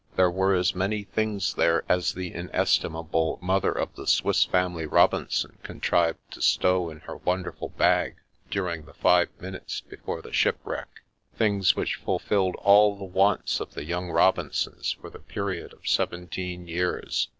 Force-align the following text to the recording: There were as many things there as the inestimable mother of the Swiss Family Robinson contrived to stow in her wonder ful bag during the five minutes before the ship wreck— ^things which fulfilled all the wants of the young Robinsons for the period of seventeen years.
There 0.15 0.31
were 0.31 0.55
as 0.55 0.73
many 0.73 1.03
things 1.03 1.53
there 1.53 1.83
as 1.87 2.13
the 2.13 2.33
inestimable 2.33 3.37
mother 3.39 3.71
of 3.71 3.93
the 3.95 4.07
Swiss 4.07 4.43
Family 4.45 4.87
Robinson 4.87 5.59
contrived 5.61 6.17
to 6.31 6.41
stow 6.41 6.89
in 6.89 7.01
her 7.01 7.17
wonder 7.17 7.51
ful 7.51 7.69
bag 7.69 8.15
during 8.49 8.85
the 8.85 8.95
five 8.95 9.29
minutes 9.39 9.79
before 9.81 10.23
the 10.23 10.33
ship 10.33 10.57
wreck— 10.63 11.01
^things 11.39 11.75
which 11.75 11.97
fulfilled 12.03 12.55
all 12.61 12.95
the 12.97 13.03
wants 13.05 13.59
of 13.59 13.75
the 13.75 13.85
young 13.85 14.09
Robinsons 14.09 14.93
for 14.93 15.11
the 15.11 15.19
period 15.19 15.71
of 15.71 15.87
seventeen 15.87 16.67
years. 16.67 17.29